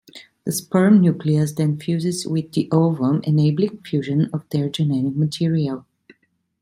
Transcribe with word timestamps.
The 0.45 0.51
sperm 0.51 0.99
nucleus 0.99 1.51
then 1.53 1.77
fuses 1.77 2.25
with 2.25 2.53
the 2.53 2.67
ovum, 2.71 3.21
enabling 3.23 3.83
fusion 3.83 4.31
of 4.33 4.49
their 4.49 4.67
genetic 4.67 5.15
material. 5.15 5.85